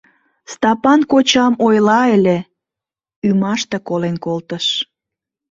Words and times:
Стапан 0.53 1.01
кочам 1.11 1.53
ойла 1.65 2.01
ыле, 2.15 2.37
ӱмаште 3.27 3.77
колен 3.87 4.15
колтыш... 4.25 4.65